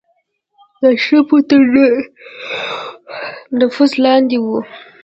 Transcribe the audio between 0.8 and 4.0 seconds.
اشرافو تر نفوذ